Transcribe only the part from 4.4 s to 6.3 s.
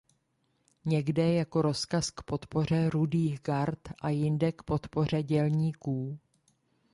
k podpoře dělníků.